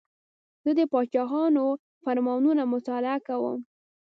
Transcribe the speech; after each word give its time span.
زه 0.63 0.71
د 0.79 0.81
پاچاهانو 0.91 1.65
فرمانونه 2.03 2.63
مطالعه 2.73 3.19
کوم. 3.27 3.59